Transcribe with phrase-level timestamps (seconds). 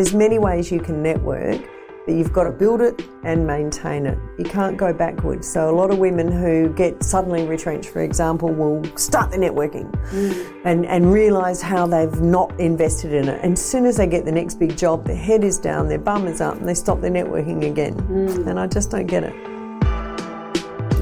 [0.00, 1.60] There's many ways you can network,
[2.06, 4.16] but you've got to build it and maintain it.
[4.38, 5.46] You can't go backwards.
[5.46, 9.92] So a lot of women who get suddenly retrenched, for example, will start the networking
[10.08, 10.62] mm.
[10.64, 13.44] and, and realise how they've not invested in it.
[13.44, 15.98] And as soon as they get the next big job, their head is down, their
[15.98, 17.92] bum is up, and they stop their networking again.
[17.92, 18.46] Mm.
[18.46, 19.34] And I just don't get it.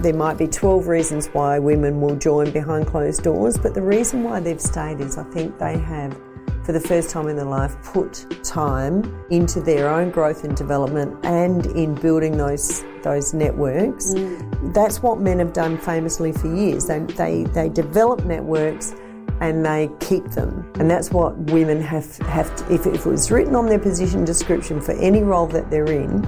[0.02, 4.24] There might be 12 reasons why women will join behind closed doors, but the reason
[4.24, 6.18] why they've stayed is I think they have,
[6.68, 11.16] for the first time in their life, put time into their own growth and development
[11.24, 14.12] and in building those those networks.
[14.12, 14.74] Mm.
[14.74, 16.86] That's what men have done famously for years.
[16.86, 18.94] They, they, they develop networks
[19.40, 20.70] and they keep them.
[20.78, 24.26] And that's what women have, have to, if, if it was written on their position
[24.26, 26.20] description for any role that they're in,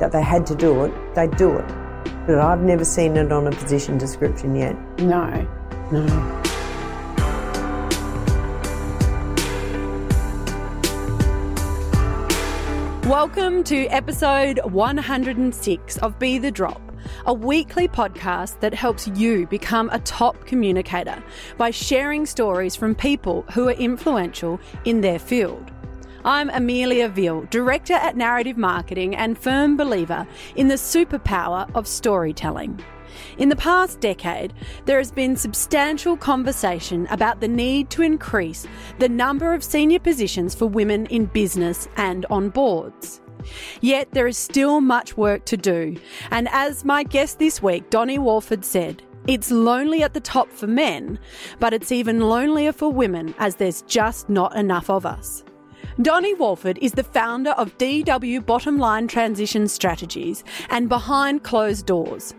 [0.00, 1.70] that they had to do it, they'd do it
[2.26, 4.76] but I've never seen it on a position description yet.
[4.98, 5.46] No,
[5.92, 6.43] no.
[13.08, 16.80] Welcome to episode 106 of Be the Drop,
[17.26, 21.22] a weekly podcast that helps you become a top communicator
[21.58, 25.70] by sharing stories from people who are influential in their field.
[26.24, 32.82] I'm Amelia Veal, Director at Narrative Marketing and firm believer in the superpower of storytelling.
[33.38, 34.52] In the past decade,
[34.84, 38.66] there has been substantial conversation about the need to increase
[38.98, 43.20] the number of senior positions for women in business and on boards.
[43.80, 45.96] Yet there is still much work to do,
[46.30, 50.66] and as my guest this week, Donny Walford, said, it's lonely at the top for
[50.66, 51.18] men,
[51.58, 55.44] but it's even lonelier for women as there's just not enough of us.
[56.02, 62.34] Donny Walford is the founder of DW Bottom Line Transition Strategies and Behind Closed Doors.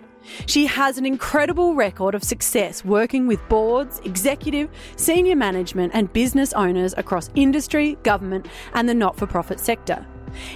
[0.46, 6.54] She has an incredible record of success working with boards, executive, senior management, and business
[6.54, 10.06] owners across industry, government, and the not for profit sector.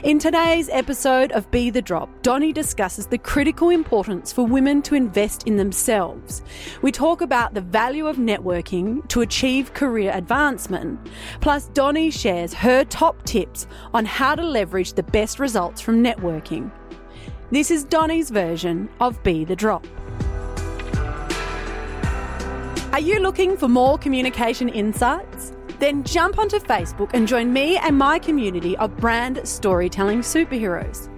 [0.03, 4.95] In today's episode of Be the Drop, Donny discusses the critical importance for women to
[4.95, 6.41] invest in themselves.
[6.81, 10.99] We talk about the value of networking to achieve career advancement.
[11.39, 16.71] Plus, Donny shares her top tips on how to leverage the best results from networking.
[17.51, 19.83] This is Donny's version of Be the Drop.
[22.93, 25.53] Are you looking for more communication insights?
[25.79, 31.09] Then jump onto Facebook and join me and my community of brand storytelling superheroes.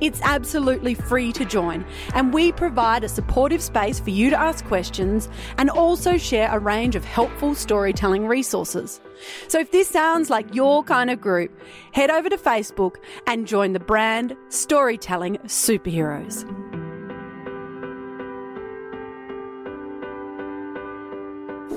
[0.00, 1.84] It's absolutely free to join,
[2.14, 5.28] and we provide a supportive space for you to ask questions
[5.58, 9.00] and also share a range of helpful storytelling resources.
[9.48, 11.58] So if this sounds like your kind of group,
[11.92, 12.96] head over to Facebook
[13.26, 16.73] and join the brand Storytelling Superheroes.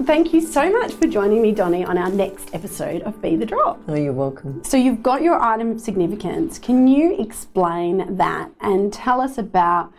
[0.06, 3.48] Thank you so much for joining me, Donny, on our next episode of Be the
[3.48, 3.82] Drop.
[3.88, 4.64] Oh, you're welcome.
[4.64, 6.60] So, you've got your item of significance.
[6.60, 9.92] Can you explain that and tell us about,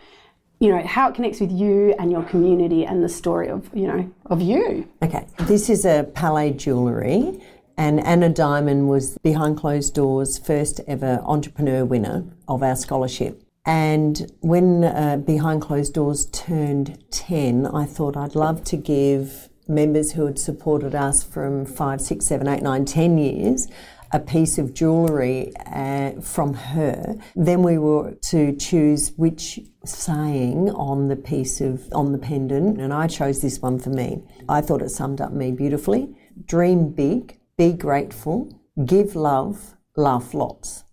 [0.59, 3.87] you know, how it connects with you and your community and the story of, you
[3.87, 4.87] know, of you?
[5.03, 5.27] Okay.
[5.39, 7.43] This is a Palas jewellery.
[7.77, 13.43] And Anna Diamond was behind closed doors first ever entrepreneur winner of our scholarship.
[13.65, 20.11] And when uh, Behind Closed Doors turned 10, I thought I'd love to give members
[20.11, 23.67] who had supported us from five, six, seven, eight, nine, ten years
[24.11, 27.15] a piece of jewellery uh, from her.
[27.35, 32.93] Then we were to choose which saying on the piece of on the pendant, and
[32.93, 34.23] I chose this one for me.
[34.47, 36.15] I thought it summed up me beautifully.
[36.45, 40.83] Dream big, be grateful, give love, laugh lots.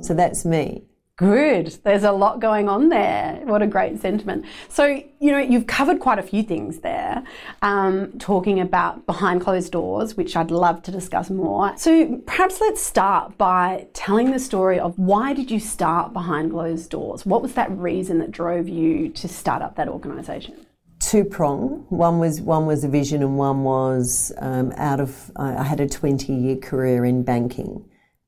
[0.00, 0.84] So that's me.
[1.16, 1.78] Good.
[1.84, 3.40] There's a lot going on there.
[3.44, 4.44] What a great sentiment.
[4.68, 4.84] So,
[5.20, 7.22] you know, you've covered quite a few things there,
[7.62, 11.72] um, talking about behind closed doors, which I'd love to discuss more.
[11.76, 16.90] So, perhaps let's start by telling the story of why did you start behind closed
[16.90, 17.24] doors?
[17.24, 20.66] What was that reason that drove you to start up that organisation?
[20.98, 21.86] Two prong.
[21.90, 25.30] One was one was a vision, and one was um, out of.
[25.36, 27.84] I had a twenty year career in banking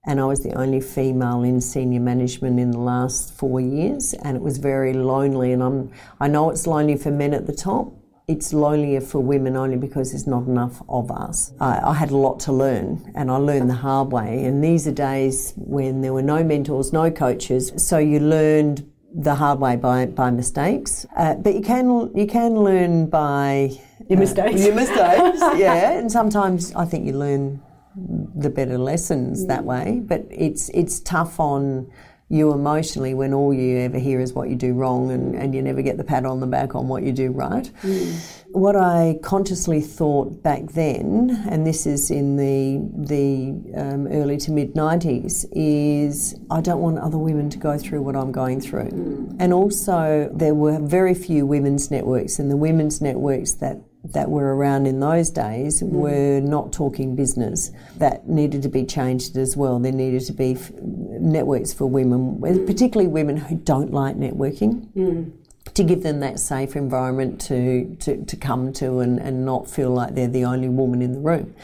[0.06, 4.37] and I was the only female in senior management in the last four years, and
[4.37, 5.53] it was very lonely.
[5.53, 7.93] And I'm, I know it's lonely for men at the top.
[8.29, 11.53] It's lonelier for women only because there's not enough of us.
[11.61, 14.44] I, I had a lot to learn, and I learned the hard way.
[14.44, 19.35] And these are days when there were no mentors, no coaches, so you learned the
[19.35, 21.06] hard way by by mistakes.
[21.17, 23.70] Uh, but you can you can learn by
[24.08, 24.61] your mistakes.
[24.61, 25.99] Uh, your mistakes, yeah.
[25.99, 27.62] And sometimes I think you learn
[27.96, 30.02] the better lessons that way.
[30.04, 31.90] But it's it's tough on
[32.28, 35.62] you emotionally when all you ever hear is what you do wrong and, and you
[35.62, 37.70] never get the pat on the back on what you do right.
[37.82, 38.43] Mm.
[38.48, 44.50] What I consciously thought back then, and this is in the the um, early to
[44.50, 48.90] mid 90s, is I don't want other women to go through what I'm going through.
[48.90, 49.37] Mm.
[49.38, 53.78] And also, there were very few women's networks, and the women's networks that
[54.12, 55.88] that were around in those days mm.
[55.91, 57.70] were not talking business.
[57.97, 59.79] That needed to be changed as well.
[59.79, 64.88] There needed to be f- networks for women, particularly women who don't like networking.
[64.94, 65.32] Mm.
[65.75, 69.91] To give them that safe environment to, to, to come to and, and not feel
[69.91, 71.55] like they're the only woman in the room.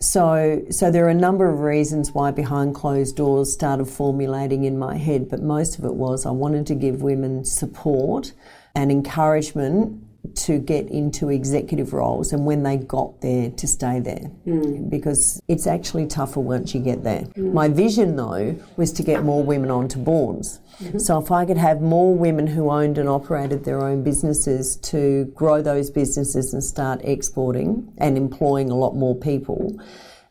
[0.00, 4.78] So, so there are a number of reasons why behind closed doors started formulating in
[4.78, 8.32] my head, but most of it was I wanted to give women support
[8.74, 10.02] and encouragement
[10.34, 14.88] to get into executive roles and when they got there to stay there mm.
[14.90, 17.22] because it's actually tougher once you get there.
[17.36, 17.52] Mm.
[17.52, 20.60] My vision though was to get more women onto boards.
[20.82, 20.98] Mm-hmm.
[20.98, 25.24] So if I could have more women who owned and operated their own businesses to
[25.34, 29.78] grow those businesses and start exporting and employing a lot more people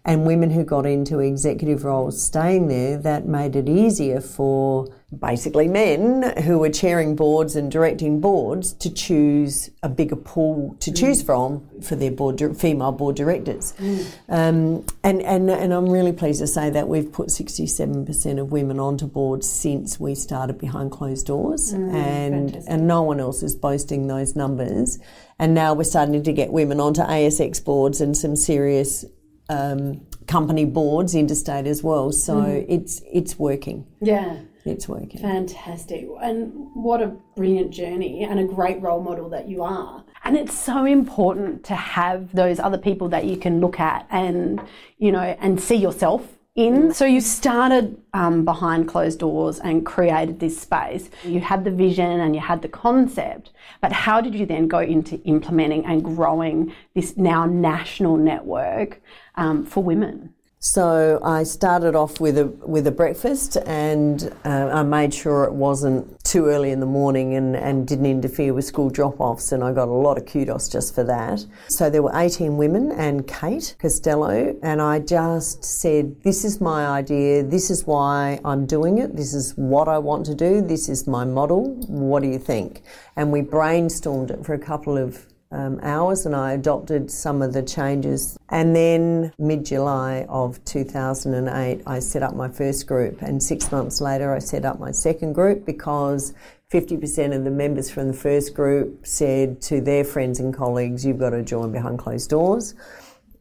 [0.06, 4.88] and women who got into executive roles staying there, that made it easier for
[5.20, 10.92] basically men who were chairing boards and directing boards to choose a bigger pool to
[10.92, 11.26] choose mm.
[11.26, 13.74] from for their board female board directors.
[13.74, 14.06] Mm.
[14.30, 18.80] Um, and, and, and I'm really pleased to say that we've put 67% of women
[18.80, 23.56] onto boards since we started behind closed doors, mm, and, and no one else is
[23.56, 25.00] boasting those numbers.
[25.38, 29.06] And now we're starting to get women onto ASX boards and some serious
[29.50, 32.12] um, company boards interstate as well.
[32.12, 32.66] So mm.
[32.68, 33.86] it's it's working.
[34.02, 34.40] Yeah.
[34.66, 35.22] It's working.
[35.22, 36.08] Fantastic.
[36.22, 40.04] And what a brilliant journey and a great role model that you are.
[40.24, 44.60] And it's so important to have those other people that you can look at and,
[44.98, 46.94] you know, and see yourself in.
[46.94, 51.10] So you started um, behind closed doors and created this space.
[51.24, 54.80] You had the vision and you had the concept, but how did you then go
[54.80, 59.02] into implementing and growing this now national network
[59.36, 60.34] um, for women?
[60.60, 65.54] So I started off with a with a breakfast, and uh, I made sure it
[65.54, 69.64] wasn't too early in the morning and, and didn't interfere with school drop offs, and
[69.64, 71.46] I got a lot of kudos just for that.
[71.70, 76.88] So there were 18 women and Kate Costello, and I just said, "This is my
[76.88, 77.42] idea.
[77.42, 79.16] This is why I'm doing it.
[79.16, 80.60] This is what I want to do.
[80.60, 81.74] This is my model.
[81.88, 82.82] What do you think?"
[83.16, 85.26] And we brainstormed it for a couple of
[85.56, 88.38] um, hours and I adopted some of the changes.
[88.50, 94.02] And then mid July of 2008, I set up my first group, and six months
[94.02, 96.34] later, I set up my second group because
[96.72, 101.20] 50% of the members from the first group said to their friends and colleagues, You've
[101.20, 102.74] got to join behind closed doors.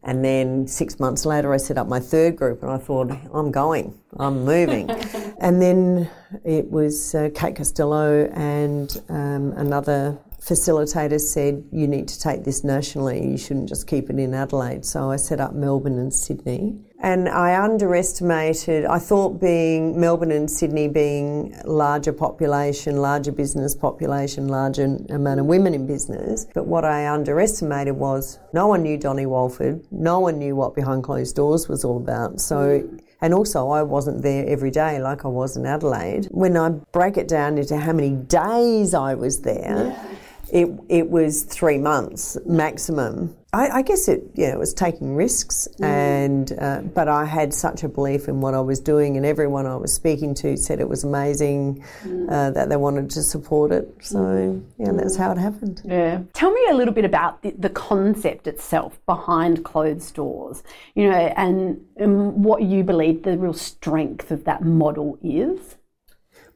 [0.05, 3.51] And then six months later, I set up my third group, and I thought, I'm
[3.51, 4.91] going, I'm moving.
[5.41, 6.11] and then
[6.45, 12.65] it was uh, Kate Costello and um, another facilitator said, you need to take this
[12.65, 14.85] nationally, you shouldn't just keep it in Adelaide.
[14.85, 16.79] So I set up Melbourne and Sydney.
[17.05, 24.49] And I underestimated, I thought being Melbourne and Sydney being larger population, larger business population,
[24.49, 26.47] larger amount of women in business.
[26.55, 31.05] But what I underestimated was no one knew Donny Walford, no one knew what Behind
[31.05, 32.41] Closed Doors was all about.
[32.41, 32.83] So
[33.21, 36.29] and also, I wasn't there every day like I was in Adelaide.
[36.31, 40.15] When I break it down into how many days I was there, yeah
[40.55, 43.37] it, it was three months maximum.
[43.53, 45.85] I, I guess it, yeah, it was taking risks, mm.
[45.85, 49.67] and uh, but I had such a belief in what I was doing, and everyone
[49.67, 52.31] I was speaking to said it was amazing, mm.
[52.31, 53.93] uh, that they wanted to support it.
[54.01, 54.65] So mm.
[54.79, 55.83] yeah, that's how it happened.
[55.85, 56.23] Yeah.
[56.35, 60.63] Tell me a little bit about the, the concept itself behind closed doors,
[60.95, 65.77] you know, and, and what you believe the real strength of that model is.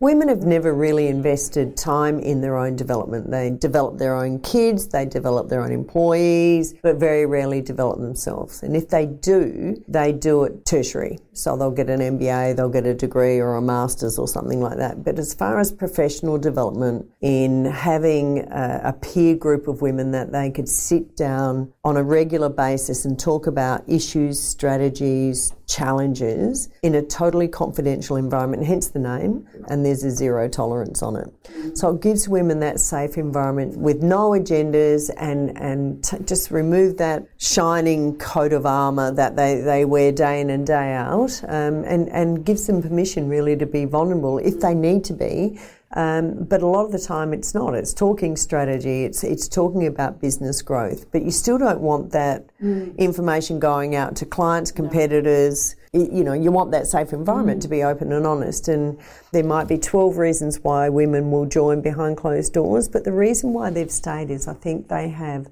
[0.00, 3.32] Women have never really invested time in their own development.
[3.32, 8.62] They develop their own kids, they develop their own employees, but very rarely develop themselves.
[8.62, 11.18] And if they do, they do it tertiary.
[11.38, 14.76] So they'll get an MBA, they'll get a degree or a master's or something like
[14.78, 15.04] that.
[15.04, 20.32] But as far as professional development, in having a, a peer group of women that
[20.32, 26.94] they could sit down on a regular basis and talk about issues, strategies, challenges in
[26.94, 31.76] a totally confidential environment, hence the name, and there's a zero tolerance on it.
[31.76, 36.96] So it gives women that safe environment with no agendas and, and t- just remove
[36.96, 41.84] that shining coat of armour that they, they wear day in and day out um,
[41.84, 45.58] and, and gives them permission really to be vulnerable if they need to be
[45.92, 47.74] um, but a lot of the time it's not.
[47.74, 51.10] It's talking strategy, it's, it's talking about business growth.
[51.12, 52.96] But you still don't want that mm.
[52.98, 57.62] information going out to clients, competitors, you know, you want that safe environment mm.
[57.62, 58.68] to be open and honest.
[58.68, 58.98] And
[59.32, 63.54] there might be 12 reasons why women will join behind closed doors, but the reason
[63.54, 65.48] why they've stayed is I think they have,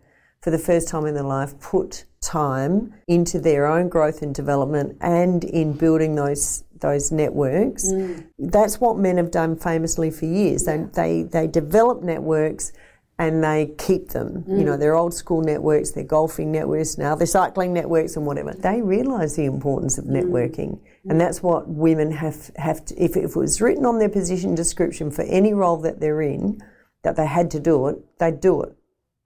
[0.46, 4.96] for the first time in their life, put time into their own growth and development
[5.00, 7.90] and in building those those networks.
[7.90, 8.28] Mm.
[8.38, 10.62] That's what men have done famously for years.
[10.62, 12.72] They, they, they develop networks
[13.18, 14.44] and they keep them.
[14.44, 14.58] Mm.
[14.58, 18.52] You know, they're old school networks, they're golfing networks now, they're cycling networks and whatever.
[18.52, 20.12] They realise the importance of mm.
[20.22, 20.78] networking.
[20.78, 21.10] Mm.
[21.10, 24.54] And that's what women have, have to, if, if it was written on their position
[24.54, 26.62] description for any role that they're in,
[27.02, 28.75] that they had to do it, they'd do it.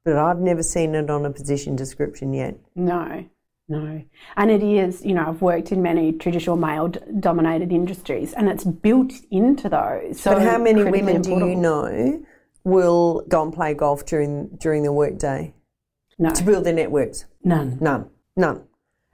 [0.04, 2.56] But I've never seen it on a position description yet.
[2.74, 3.24] No.
[3.68, 4.02] No.
[4.36, 8.64] And it is, you know, I've worked in many traditional male dominated industries and it's
[8.64, 10.20] built into those.
[10.20, 12.24] So but how many women do you know
[12.64, 15.54] will go and play golf during during the workday?
[16.18, 16.30] No.
[16.30, 17.26] To build their networks?
[17.44, 17.78] None.
[17.80, 18.10] None.
[18.36, 18.64] None.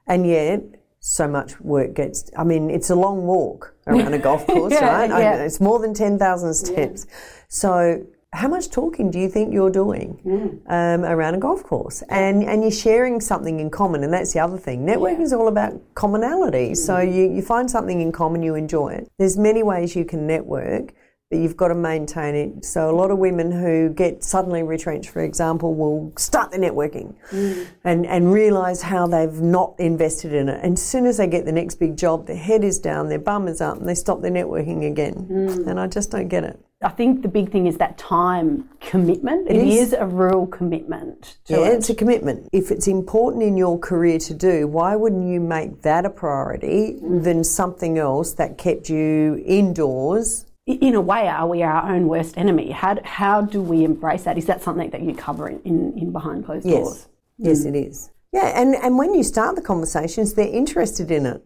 [0.06, 0.62] And yet,
[1.00, 2.30] so much work gets.
[2.36, 5.10] I mean, it's a long walk around a golf course, yeah, right?
[5.10, 5.16] Yeah.
[5.16, 7.06] I, it's more than 10,000 steps.
[7.08, 7.16] Yeah.
[7.48, 10.60] So how much talking do you think you're doing mm.
[10.68, 12.02] um, around a golf course?
[12.10, 14.84] And and you're sharing something in common, and that's the other thing.
[14.84, 15.24] Networking yeah.
[15.24, 16.70] is all about commonality.
[16.70, 16.76] Mm.
[16.76, 19.10] So you, you find something in common, you enjoy it.
[19.18, 20.92] There's many ways you can network
[21.30, 22.64] but you've got to maintain it.
[22.64, 27.16] So a lot of women who get suddenly retrenched, for example, will start their networking
[27.30, 27.66] mm.
[27.82, 30.60] and, and realise how they've not invested in it.
[30.62, 33.18] And as soon as they get the next big job, their head is down, their
[33.18, 35.26] bum is up, and they stop their networking again.
[35.28, 35.66] Mm.
[35.66, 36.60] And I just don't get it.
[36.82, 39.48] I think the big thing is that time commitment.
[39.48, 39.88] it, it is.
[39.88, 39.92] is.
[39.94, 41.38] a real commitment.
[41.46, 41.74] yeah, it.
[41.74, 42.48] it's a commitment.
[42.52, 46.98] If it's important in your career to do, why wouldn't you make that a priority
[47.00, 47.24] mm.
[47.24, 52.36] than something else that kept you indoors in a way, are we our own worst
[52.36, 52.72] enemy?
[52.72, 54.36] How, how do we embrace that?
[54.36, 56.74] Is that something that you cover in, in, in behind closed yes.
[56.74, 57.08] doors?
[57.38, 57.66] Yes, mm.
[57.66, 58.10] it is.
[58.32, 61.42] Yeah, and, and when you start the conversations, they're interested in it.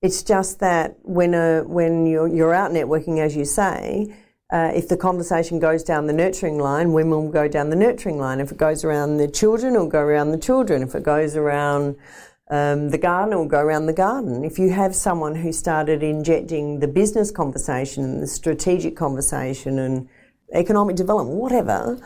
[0.00, 4.16] It's just that when a, when you're, you're out networking, as you say,
[4.52, 8.18] uh, if the conversation goes down the nurturing line, women will go down the nurturing
[8.18, 8.38] line.
[8.38, 10.82] If it goes around the children, it'll go around the children.
[10.82, 11.96] If it goes around
[12.52, 14.44] um, the garden it will go around the garden.
[14.44, 20.06] If you have someone who started injecting the business conversation, and the strategic conversation, and
[20.52, 21.98] economic development, whatever,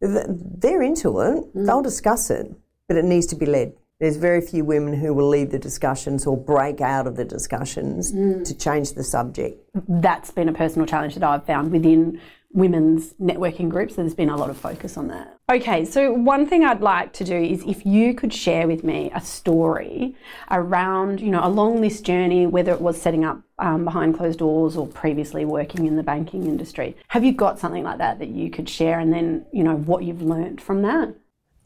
[0.00, 1.54] they're into it.
[1.54, 1.66] Mm.
[1.66, 2.52] They'll discuss it,
[2.86, 3.72] but it needs to be led.
[4.00, 8.12] There's very few women who will lead the discussions or break out of the discussions
[8.12, 8.44] mm.
[8.44, 9.60] to change the subject.
[9.88, 12.20] That's been a personal challenge that I've found within
[12.52, 13.96] women's networking groups.
[13.96, 15.38] There's been a lot of focus on that.
[15.50, 19.10] Okay, so one thing I'd like to do is if you could share with me
[19.14, 20.14] a story
[20.50, 24.76] around, you know, along this journey, whether it was setting up um, behind closed doors
[24.76, 26.96] or previously working in the banking industry.
[27.08, 30.04] Have you got something like that that you could share and then, you know, what
[30.04, 31.14] you've learned from that?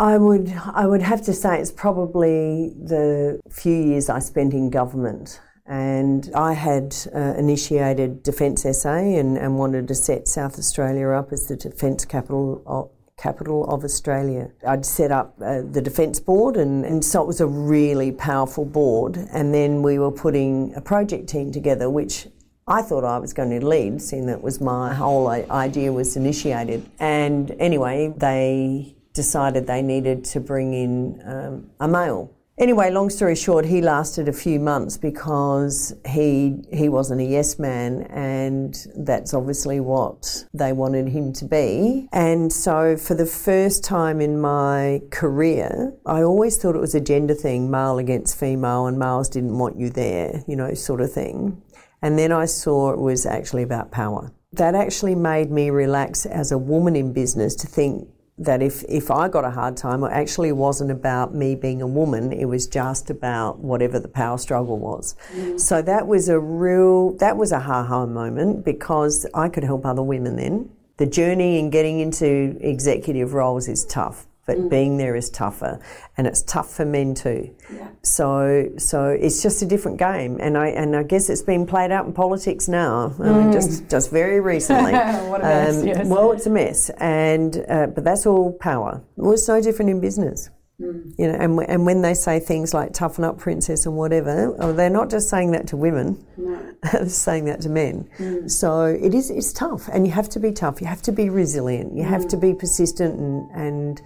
[0.01, 4.71] I would, I would have to say it's probably the few years I spent in
[4.71, 11.09] government and I had uh, initiated Defence SA and, and, wanted to set South Australia
[11.11, 14.51] up as the defence capital of, capital of Australia.
[14.67, 18.65] I'd set up uh, the Defence Board, and, and so it was a really powerful
[18.65, 19.17] board.
[19.33, 22.27] And then we were putting a project team together, which
[22.67, 26.85] I thought I was going to lead, seeing that was my whole idea was initiated.
[26.99, 33.35] And anyway, they decided they needed to bring in um, a male Anyway, long story
[33.35, 39.33] short, he lasted a few months because he he wasn't a yes man, and that's
[39.33, 42.09] obviously what they wanted him to be.
[42.13, 47.01] And so, for the first time in my career, I always thought it was a
[47.01, 51.11] gender thing, male against female, and males didn't want you there, you know, sort of
[51.11, 51.63] thing.
[52.03, 54.31] And then I saw it was actually about power.
[54.53, 58.09] That actually made me relax as a woman in business to think
[58.39, 61.87] that if, if I got a hard time, it actually wasn't about me being a
[61.87, 65.15] woman, it was just about whatever the power struggle was.
[65.35, 65.61] Mm.
[65.61, 69.85] So that was a real, that was a ha ha moment because I could help
[69.85, 70.71] other women then.
[70.97, 74.71] The journey in getting into executive roles is tough but mm.
[74.71, 75.81] being there is tougher
[76.17, 77.89] and it's tough for men too yeah.
[78.03, 81.91] so so it's just a different game and I and I guess it's been played
[81.93, 83.21] out in politics now mm.
[83.21, 83.53] I mean, mm.
[83.53, 84.93] just just very recently
[85.29, 86.07] what a mess, um, yes.
[86.07, 90.01] well it's a mess and uh, but that's all power well it's no different in
[90.01, 91.15] business mm.
[91.17, 94.73] you know and, and when they say things like toughen up princess and whatever oh,
[94.73, 96.75] they're not just saying that to women no.
[96.93, 98.51] they're saying that to men mm.
[98.51, 101.31] so it is it's tough and you have to be tough you have to be
[101.31, 104.03] resilient you have to be persistent and and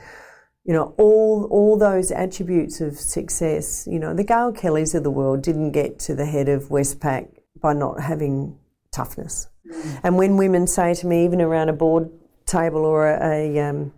[0.67, 3.87] you know, all all those attributes of success.
[3.91, 7.29] You know, the Gail Kellys of the world didn't get to the head of Westpac
[7.61, 8.59] by not having
[8.91, 9.49] toughness.
[9.71, 10.01] Mm.
[10.03, 12.11] And when women say to me, even around a board
[12.47, 13.93] table or a, a um,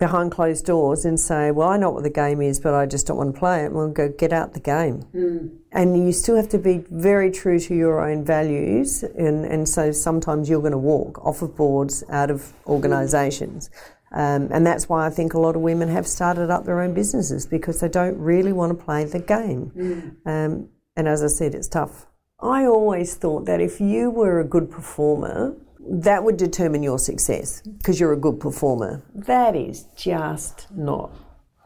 [0.00, 3.06] behind closed doors and say, Well, I know what the game is, but I just
[3.06, 3.72] don't want to play it.
[3.72, 5.04] We'll go get out the game.
[5.14, 5.58] Mm.
[5.70, 9.04] And you still have to be very true to your own values.
[9.04, 13.70] And, and so sometimes you're going to walk off of boards, out of organisations.
[14.12, 16.94] Um, and that's why I think a lot of women have started up their own
[16.94, 19.72] businesses because they don't really want to play the game.
[19.76, 20.26] Mm.
[20.26, 22.06] Um, and as I said, it's tough.
[22.40, 27.62] I always thought that if you were a good performer, that would determine your success
[27.62, 29.02] because you're a good performer.
[29.14, 31.12] That is just not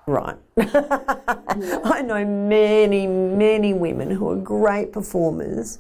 [0.07, 0.37] right.
[0.59, 5.79] I know many, many women who are great performers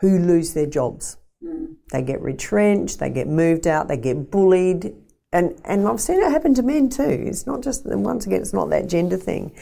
[0.00, 1.16] who lose their jobs.
[1.44, 1.76] Mm.
[1.90, 4.94] They get retrenched, they get moved out, they get bullied.
[5.32, 7.02] And, and I've seen it happen to men too.
[7.02, 9.54] It's not just, once again, it's not that gender thing.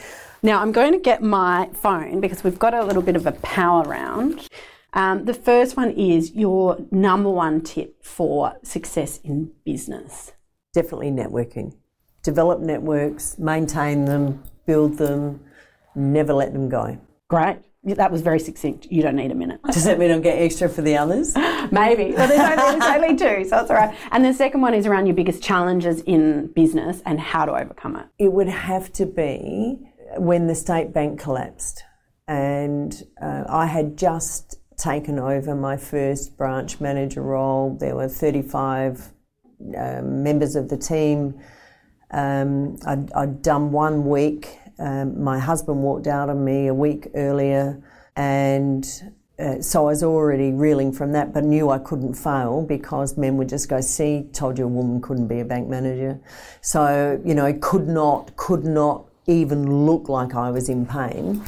[0.43, 3.31] Now, I'm going to get my phone because we've got a little bit of a
[3.31, 4.47] power round.
[4.93, 10.33] Um, the first one is your number one tip for success in business.
[10.73, 11.75] Definitely networking.
[12.23, 15.39] Develop networks, maintain them, build them,
[15.95, 16.97] never let them go.
[17.29, 17.59] Great.
[17.83, 18.85] That was very succinct.
[18.91, 19.59] You don't need a minute.
[19.71, 21.35] Does that mean I'll get extra for the others?
[21.71, 22.13] Maybe.
[22.13, 23.97] Well, there's only, there's only two, so that's all right.
[24.11, 27.95] And the second one is around your biggest challenges in business and how to overcome
[27.95, 28.05] it.
[28.19, 29.79] It would have to be
[30.17, 31.83] when the state bank collapsed.
[32.27, 37.77] And uh, I had just taken over my first branch manager role.
[37.79, 39.11] There were 35
[39.77, 41.39] uh, members of the team.
[42.11, 44.57] Um, I'd, I'd, done one week.
[44.81, 47.81] Um, my husband walked out on me a week earlier,
[48.15, 53.15] and uh, so I was already reeling from that, but knew I couldn't fail because
[53.17, 56.19] men would just go, "See, told you a woman couldn't be a bank manager."
[56.61, 61.43] So you know, could not, could not even look like I was in pain.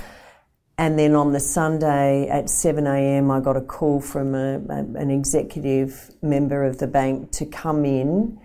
[0.77, 4.77] And then on the Sunday at 7 a.m., I got a call from a, a,
[4.95, 8.39] an executive member of the bank to come in,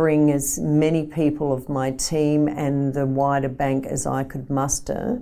[0.00, 5.20] bring as many people of my team and the wider bank as I could muster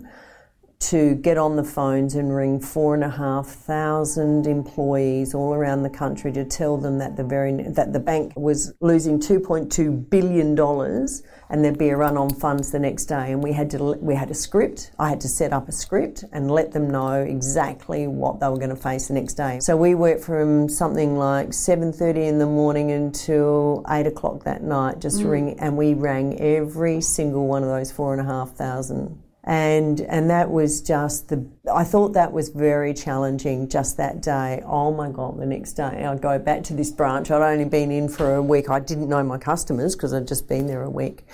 [0.80, 5.82] to get on the phones and ring four and a half thousand employees all around
[5.82, 10.54] the country to tell them that the very that the bank was losing 2.2 billion
[10.54, 13.32] dollars and there'd be a run on funds the next day.
[13.32, 14.92] And we had to we had a script.
[14.99, 18.59] I had to set up a script and let them know exactly what they were
[18.59, 19.59] going to face the next day.
[19.61, 25.00] So we worked from something like 7:30 in the morning until 8 o'clock that night
[25.00, 25.31] just mm.
[25.31, 30.02] ring and we rang every single one of those four and a half thousand and
[30.02, 34.62] and that was just the I thought that was very challenging just that day.
[34.66, 37.30] Oh my god, the next day I'd go back to this branch.
[37.30, 38.68] I'd only been in for a week.
[38.68, 41.26] I didn't know my customers because I'd just been there a week.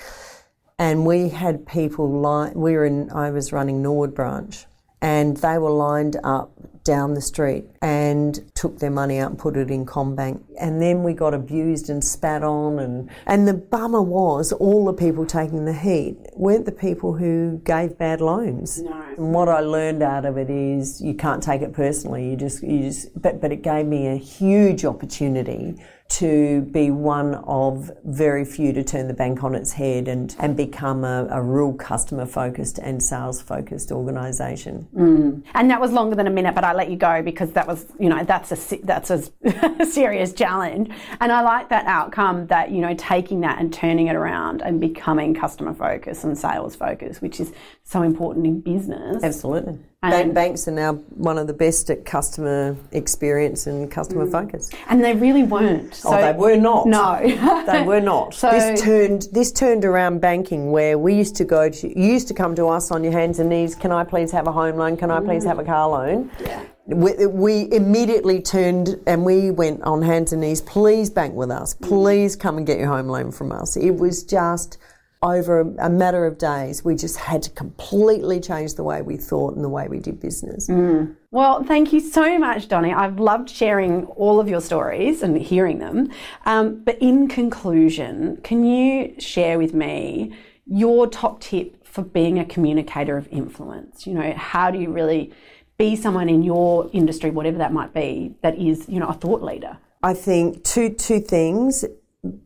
[0.79, 4.67] And we had people like we were in I was running Nord branch
[5.05, 6.51] and they were lined up
[6.83, 10.43] down the street and took their money out and put it in CommBank.
[10.59, 14.93] And then we got abused and spat on and and the bummer was all the
[14.95, 18.81] people taking the heat weren't the people who gave bad loans.
[18.81, 18.93] No.
[19.17, 22.31] And what I learned out of it is you can't take it personally.
[22.31, 27.35] You just you just but but it gave me a huge opportunity to be one
[27.35, 31.43] of very few to turn the bank on its head and, and become a, a
[31.43, 34.87] real customer focused and sales focused organisation.
[34.95, 35.43] Mm.
[35.55, 37.87] And that was longer than a minute, but I let you go because that was,
[37.99, 39.23] you know, that's a that's a
[39.87, 40.91] serious challenge.
[41.21, 44.81] And I like that outcome that you know taking that and turning it around and
[44.81, 49.25] becoming customer focused and sales focused, which is so important in business.
[49.25, 49.79] Absolutely.
[50.11, 54.33] Bank, banks are now one of the best at customer experience and customer mm.
[54.33, 54.71] focus.
[54.89, 55.95] And they really weren't.
[55.95, 56.87] So, oh, they were not.
[56.87, 57.21] No,
[57.67, 58.35] they were not.
[58.35, 61.99] So, this turned this turned around banking where we used to go to.
[61.99, 63.75] You used to come to us on your hands and knees.
[63.75, 64.97] Can I please have a home loan?
[64.97, 65.49] Can I please mm.
[65.49, 66.31] have a car loan?
[66.41, 66.65] Yeah.
[66.87, 70.61] We, we, immediately turned and we went on hands and knees.
[70.61, 71.75] Please bank with us.
[71.75, 71.89] Mm.
[71.89, 73.77] Please come and get your home loan from us.
[73.77, 74.77] It was just
[75.25, 79.55] over a matter of days, we just had to completely change the way we thought
[79.55, 80.69] and the way we did business.
[80.69, 81.17] Mm.
[81.31, 82.93] Well, thank you so much, Donny.
[82.93, 86.11] I've loved sharing all of your stories and hearing them.
[86.45, 92.45] Um, but in conclusion, can you share with me your top tip for being a
[92.45, 94.07] communicator of influence?
[94.07, 95.33] You know, how do you really
[95.79, 99.43] be someone in your industry, whatever that might be, that is, you know, a thought
[99.43, 99.79] leader?
[100.03, 101.85] I think two two things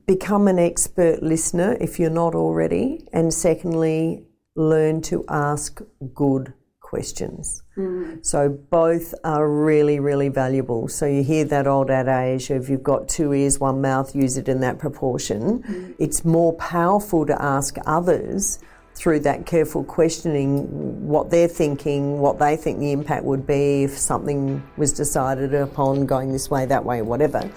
[0.06, 4.24] become an expert listener if you're not already, and secondly,
[4.56, 5.80] learn to ask
[6.14, 7.62] good questions.
[7.76, 8.24] Mm.
[8.24, 10.88] So both are really, really valuable.
[10.88, 14.48] So you hear that old adage if you've got two ears, one mouth, use it
[14.48, 15.62] in that proportion.
[15.62, 15.94] Mm.
[15.98, 18.58] It's more powerful to ask others
[18.94, 23.96] through that careful questioning what they're thinking, what they think the impact would be if
[23.96, 27.48] something was decided upon going this way, that way, whatever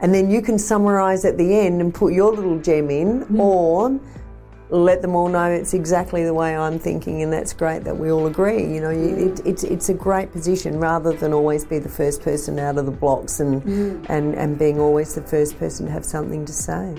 [0.00, 3.40] and then you can summarize at the end and put your little gem in, Mm-hmm.
[3.40, 4.00] or
[4.70, 8.12] let them all know it's exactly the way I'm thinking, and that's great that we
[8.12, 8.62] all agree.
[8.62, 9.26] You know, you, Mm.
[9.38, 12.84] it, it's it's a great position rather than always be the first person out of
[12.84, 14.04] the blocks and Mm.
[14.10, 16.94] and and being always the first person to have something to say.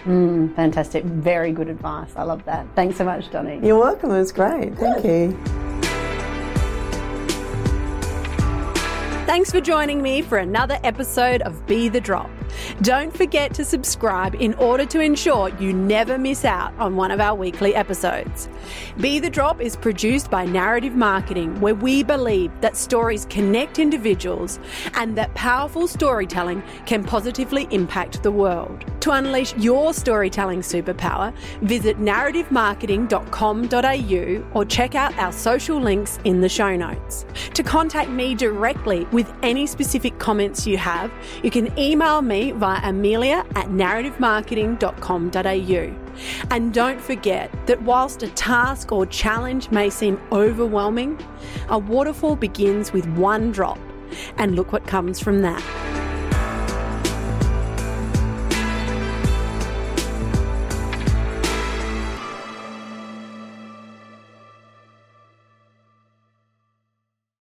[0.55, 1.03] Fantastic.
[1.05, 2.09] Very good advice.
[2.15, 2.65] I love that.
[2.75, 3.59] Thanks so much, Donny.
[3.61, 4.09] You're welcome.
[4.15, 4.75] It's great.
[4.75, 5.37] Thank you.
[9.27, 12.31] Thanks for joining me for another episode of Be the Drop.
[12.81, 17.19] Don't forget to subscribe in order to ensure you never miss out on one of
[17.19, 18.49] our weekly episodes.
[18.97, 24.59] Be the Drop is produced by Narrative Marketing, where we believe that stories connect individuals
[24.93, 28.85] and that powerful storytelling can positively impact the world.
[29.01, 36.49] To unleash your storytelling superpower, visit narrativemarketing.com.au or check out our social links in the
[36.49, 37.25] show notes.
[37.53, 41.11] To contact me directly with any specific comments you have,
[41.43, 46.09] you can email via amelia at narrativemarketing.com.au.
[46.51, 51.19] And don't forget that whilst a task or challenge may seem overwhelming,
[51.69, 53.79] a waterfall begins with one drop.
[54.37, 55.98] And look what comes from that.